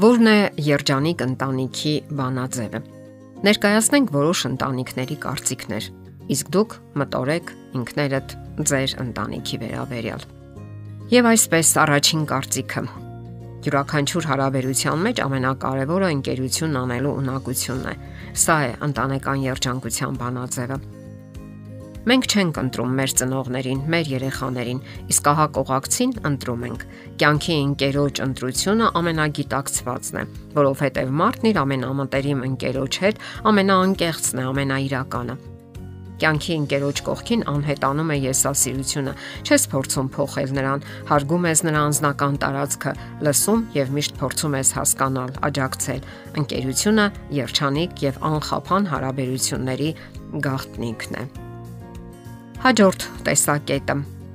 [0.00, 2.78] Որն է երջանիկ ընտանիքի բանաձևը։
[3.44, 5.88] Ներկայացնենք որոշ ընտանիքների կարծիքներ,
[6.32, 8.32] իսկ դուք մտորեք ինքներդ
[8.70, 10.24] ձեր ընտանիքի վերաբերյալ։
[11.12, 12.84] Եվ այսպես առաջին կարծիքը.
[13.66, 17.94] Յուրաքանչյուր հարաբերության մեջ ամենակարևորը ընկերություն անելու ունակությունն է։
[18.40, 20.80] Սա է ընտանեկան երջանկության բանաձևը։
[22.00, 24.78] Մենք չենք ընտրում մեր ծնողներին, մեր երեխաներին,
[25.12, 26.84] իսկ ահա կողակցին ընտրում ենք։
[27.20, 30.24] Կյանքի ընկերոջ ընտրությունը ամենագիտակցվածն է,
[30.56, 35.36] որովհետև մարդն իր ամենամտերիմ ընկերոջ հետ ամենաանկեղծն է, ամենաիրականը։
[36.20, 39.14] Կյանքի ընկերոջ կողքին անհետանում է եսասիրությունը։
[39.44, 42.94] Չես փորձում փոխել նրան, հարգում ես նրա անձնական տարածքը,
[43.28, 46.08] լսում եւ միշտ փորձում ես հասկանալ, աջակցել։
[46.44, 47.06] Ընկերությունը
[47.40, 49.94] երջանիկ եւ անխափան հարաբերությունների
[50.48, 51.49] գաղտնիքն է։
[52.60, 53.94] Հաջորդ տեսակետը.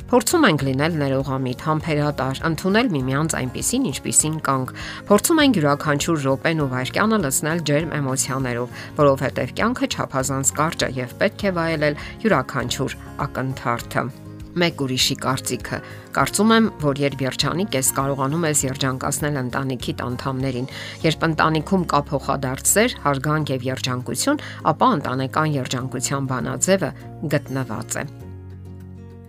[0.09, 4.73] Փորձում ենք լինել ներողամիտ, համբերատար, ընդունել միմյանց այնպիսին, ինչպիսին կանք։
[5.11, 11.17] Փորձում ենք յուրաքանչյուր րոպեն ու վայրկյանը լցնել ջերմ էմոցիաներով, որովհետև կյանքը չափազանց կարճ է եւ
[11.21, 14.09] պետք է վայելել յուրաքանչյուր ակնթարթը
[14.55, 15.79] մեկ ուրիշի կարծիքը։
[16.15, 20.69] Կարծում եմ, որ երբ երջանիկ ես, կարողանում ես երջանկացնել ընտանիքիդ անդամներին։
[21.05, 26.91] Երբ ընտանիքում կա փոխադարձեր, հարգանք եւ երջանկություն, ապա ընտանեկան երջանկության բանաձևը
[27.35, 28.05] գտնված է։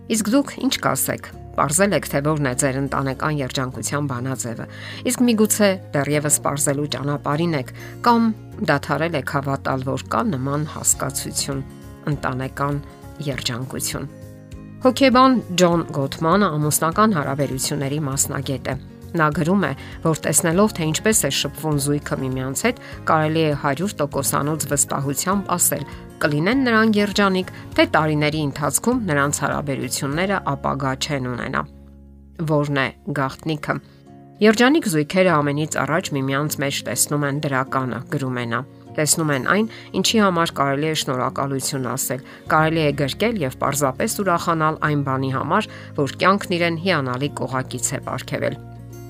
[0.07, 4.67] Իսկ դուք ինչ կասեք։ Պարզել եք, թե որն է ձեր ընտանեկան երջանկության բանաձևը։
[5.09, 7.73] Իսկ միգուցե դեռևս պարզելու ճանապարհին եք
[8.05, 8.29] կամ
[8.71, 11.65] դադարել եք հավատալ, որ կա նման հասկացություն՝
[12.13, 12.81] ընտանեկան
[13.33, 14.09] երջանկություն։
[14.77, 18.75] Հոկեբան Ջոն Գոթմանը ամուսնական հարաբերությունների մասնագետ է
[19.17, 19.71] Նա գրում է,
[20.03, 25.83] որ տեսնելով թե ինչպես է շփվում զույգը միմյանց հետ, կարելի է 100%-անոց վստահությամբ ասել,
[26.21, 31.61] կլինեն նրանք երջանիկ, թե տարիների ընթացքում նրանց հարաբերությունները ապագա չեն ունենա։
[32.53, 33.77] Որն է գաղտնիքը։
[34.45, 38.61] Երջանիկ զույգերը ամենից առաջ միմյանց մեջ տեսնում են դրականը, գրում է նա
[38.97, 39.67] տեսնում են այն,
[40.01, 45.69] ինչի համար կարելի է շնորհակալություն ասել, կարելի է գրկել եւ պարզապես ուրախանալ այն բանի համար,
[46.01, 48.59] որ կյանքն իրեն հիանալի կողակից է ապարգևել։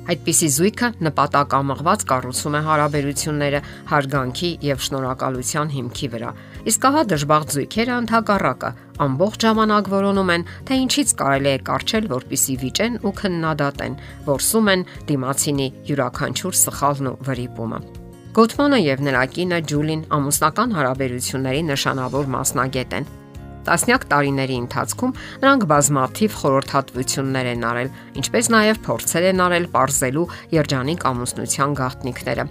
[0.07, 3.59] Այդպիսի զույգը նպատակամղված կառուցում է հարաբերությունները
[3.89, 6.31] հարգանքի եւ շնորհակալության հիմքի վրա։
[6.71, 8.71] Իսկ ահա դժբախտ զույգերը ընդհակառակը
[9.07, 14.89] ամբողջ ժամանակ որոնում են, թե ինչից կարելի է կարճել, որpիսի վիճեն ու քննադատեն, որսում են
[15.11, 17.96] դիմացինի յուրաքանչյուր սխալն ու վրիպումը։
[18.37, 23.07] Գոթմանը եւ նրա կինը Ջուլին ամուսնական հարաբերությունների նշանավոր մասնագետ են
[23.67, 27.89] Տասնյակ տարիների ընթացքում նրանք բազմաթիվ խորհրդատվություններ են արել,
[28.21, 32.45] ինչպես նաև փորձեր են արել ողրզելու երջանիկ ամուսնության գաղտնիքները։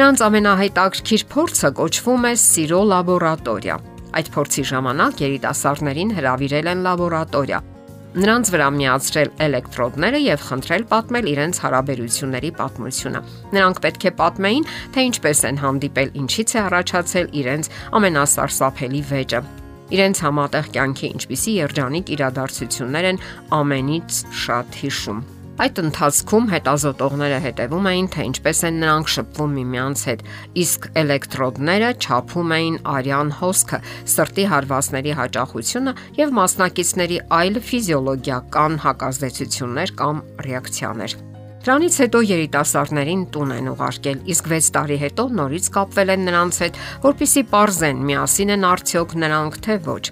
[0.00, 3.76] Նրանց ամենահայտարքիր փորձը կոչվում է Սիրո լաբորատորիա։
[4.16, 7.60] Այդ փորձի ժամանակ երիտասարդներին հրավիրել են լաբորատորիա,
[8.10, 13.22] նրանց վրա միացրել էլեկտրոդները եւ խնդրել պատմել իրենց հարաբերությունների պատմությունը։
[13.54, 19.42] Նրանք պետք է պատմեին, թե ինչպես են հանդիպել, ինչից է առաջացել իրենց ամենասարսափելի վեճը
[19.90, 23.20] իրենց համատեղ կյանքի ինչպիսի երջանիկ իրադարձություններ են
[23.58, 25.22] ամենից շատ հիշում։
[25.60, 30.22] Այդ ընթացքում հետազոտողները հետևում էին, թե ինչպես են նրանք շփվում միմյանց հետ,
[30.62, 33.80] իսկ էլեկտրոդները չափում էին արյան հոսքը,
[34.14, 41.18] սրտի հարվածների հաճախությունը եւ մասնակիցների այլ ֆիզիոլոգիական հակազդեցություններ կամ ռեակցիաներ։
[41.60, 46.80] Դրանից հետո երիտասարդներին տուն են ուղարկել, իսկ 6 տարի հետո նորից կապվել են նրանց հետ,
[47.04, 50.04] որpիսի parzեն միասին են արդյոք նրանք թե ոչ։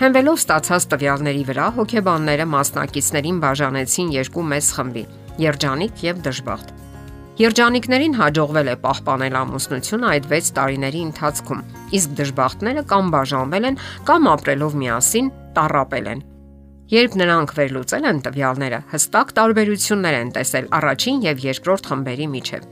[0.00, 5.02] Հենվելով ստացած տվյալների վրա հոգեբանները մասնակիցներին բաժանեցին երկու մեծ խմբի՝
[5.44, 6.70] երջանիկ եւ դժբախտ։
[7.40, 11.60] Երջանիկներին հաջողվել է պահպանել ամուսնությունը այդ 6 տարիների ընթացքում,
[12.00, 13.78] իսկ դժբախտները կամ բաժանվել են,
[14.08, 15.30] կամ ապրելով միասին
[15.60, 16.24] տարապել են։
[16.96, 22.68] Երբ նրանք վերլուծել են տվյալները, հստակ տարբերություններ են տեսել առաջին եւ երկրորդ խմբերի միջև։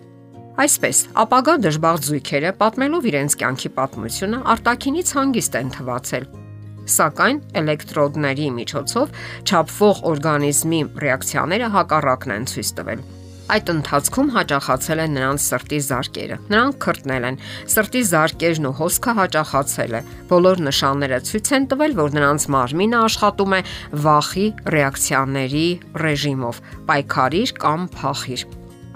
[0.65, 6.25] Այսպես, ապագա դժբախտ զույգերը պատմելով իրենց կյանքի պատմությունը արտակինից հանգիստ են թվացել,
[6.95, 9.15] սակայն էլեկտրոդների միջոցով
[9.49, 13.07] չափվող օրգանիզմի ռեակցիաները հակառակն են ցույց տվել։
[13.49, 17.39] Այդ ընթացքում հաճախացել են նրանց սրտի զարկերը։ Նրանք քրտնել են։
[17.73, 23.57] Սրտի զարկերն ու հոսքը հաճախացել է։ Բոլոր նշանները ցույց են տվել, որ նրանց մարմինը աշխատում
[23.57, 23.61] է
[24.05, 24.47] վախի
[24.77, 25.67] ռեակցիաների
[26.05, 26.63] ռեժիմով՝
[26.93, 28.49] պայքարիր կամ փախիր։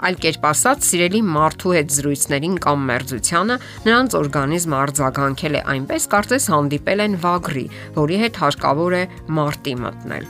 [0.03, 6.47] Այլ կերպ ասած, սիրելի մարդու հետ զրույցներին կամ մերձությանը նրանց օրգանիզմը արձագանքել է այնպես, կարծես
[6.53, 7.65] հանդիպել են վագրի,
[7.99, 9.03] որի հետ հարկավոր է
[9.37, 10.25] մարտի մտնել։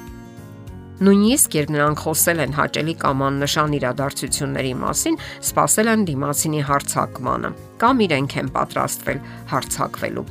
[1.04, 5.18] Նույնիսկ երբ նրանք խոսել են հաճելի կամ աննշան իրադարձությունների մասին,
[5.50, 7.52] սпасել են դիմացինի հարցակմանը
[7.82, 9.20] կամ իրենք են պատրաստվել
[9.52, 10.26] հարցակվելու։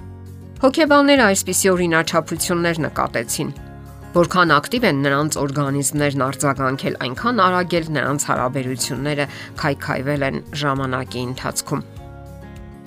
[0.62, 3.50] Հոգեբանները այսպիսի օրինաչափություններ նկատեցին,
[4.12, 9.26] Որքան ակտիվ են նրանց օրգանիզմներն արձագանքել, այնքան արագ էլ նրանց հարաբերությունները
[9.62, 11.84] քայքայվել են ժամանակի ընթացքում։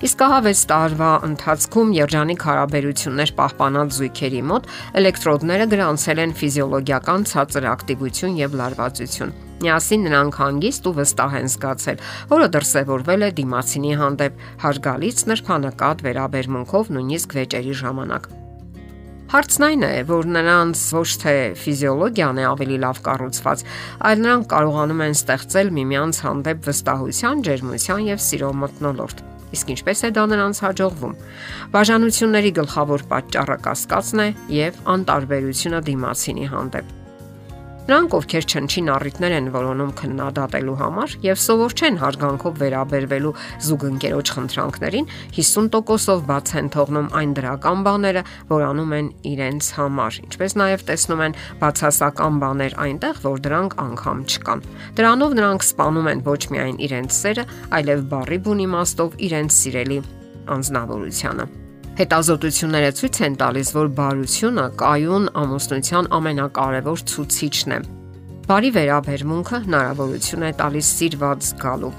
[0.06, 4.70] Իսկ ահա 6 տարվա ընթացքում երջանիկ հարաբերություններ պահպանած զույգերի մոտ
[5.02, 9.36] էլեկտրոդները գրանցել են ֆիզիոլոգիական ցածր ակտիվություն եւ լարվածություն։
[9.66, 12.02] Միասին նրանք հանգիստ ու վստահ են զգացել,
[12.38, 18.34] որը դրսևորվել է դիմացինի հանդեպ հարգալից նրբանակատ վերաբերմունքով նույնիսկ վեճերի ժամանակ։
[19.26, 23.64] Հարցն այն է, որ նրանց ոչ թե ֆիզիոլոգիան է ավելի լավ կառուցված,
[24.10, 29.24] այլ նրանք կարողանում են ստեղծել միմյանց հանդեպ վստահության, ջերմության եւ սիրո մթնոլորտ։
[29.56, 31.16] Իսկ ինչպես է դա նրանց հաջողվում։
[31.74, 34.30] Բաժանությունների գլխավոր պատճառը կասկածն է
[34.60, 37.05] եւ անտարբերությունը դիմացինի հանդեպ։
[37.86, 43.34] Նրանք, ովքեր չնչին առիթներ են որոնում քննադատելու համար եւ սովոր չեն հարգանքով վերաբերվելու
[43.66, 50.58] զուգընկերոջ խնդրանքներին, 50%-ով բաց են թողնում այն դրական բաները, որ անում են իրենց համար, ինչպես
[50.66, 54.66] նաեւ տեսնում են բացասական բաներ այնտեղ, որ դրանք անգամ չկան։
[54.98, 57.46] Դրանով նրանք սպանում են ոչ միայն իրենց սերը,
[57.78, 60.00] այլև բարի բուն իմաստով իրենց սիրելի
[60.58, 61.65] անznավորությունը։
[61.96, 67.78] Հետազոտությունները ցույց են տալիս, որ բարությունը կայուն ամուսնության ամենակարևոր ցուցիչն է։
[68.50, 71.94] Բարի վերաբերմունքը հնարավորություն է տալիս սիրված զգալու։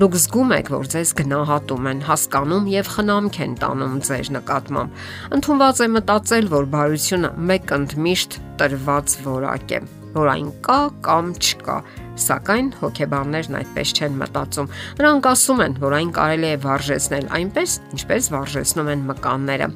[0.00, 5.84] Դուք զգում եք, որ ձեզ գնահատում են, հասկանում եւ խնամք են տանում ձեր նկատմամբ։ Ընթոնված
[5.84, 9.84] է մտածել, որ բարությունը մեկ ընդմիշտ տրված որակ է
[10.14, 11.76] որ այն կա կամ չկա,
[12.22, 18.28] սակայն հոգեբաններն այդպես չեն մտածում։ Նրանք ասում են, որ այն կարելի է վարժեցնել այնպես, ինչպես
[18.34, 19.68] վարժեցնում են մկանները։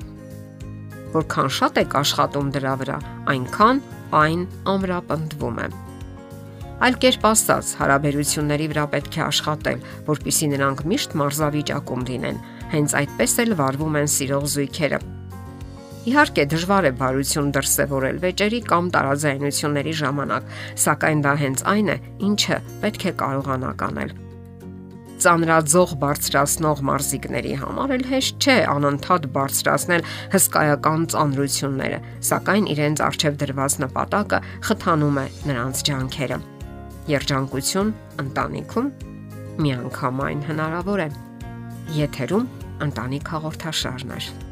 [1.12, 2.98] Որքան շատ եք աշխատում դրա վրա,
[3.32, 3.82] այնքան
[4.22, 5.66] այն ամրապնդվում է։
[6.82, 12.44] Այլ կերպ ասած, հարաբերությունների վրա պետք է աշխատել, որpիսի նրանք միշտ մարզավիճակում լինեն։
[12.74, 15.04] Հենց այդպես էլ վարվում են սիրող զույգերը
[16.02, 20.50] Իհարկե դժվար է բարություն դրսևորել վեճերի կամ տարաձայնությունների ժամանակ,
[20.82, 21.96] սակայն դա հենց այն է,
[22.26, 24.14] ինչը պետք է կարողանաք անել
[25.22, 32.00] ծանրաձող բարձրացնող մարզիկների համար էլ հեշտ չէ անընդհատ բարձրացնել հսկայական ծանրությունները,
[32.32, 36.38] սակայն իրենց արժև դրված նպատակը խթանում է նրանց ջանքերը։
[37.14, 37.96] Երջանկություն
[38.26, 38.92] ընտանիքում
[39.62, 41.10] միանգամայն հնարավոր է։
[42.02, 42.48] Եթերում
[42.88, 44.51] ընտանիք հաղորդաշարն է։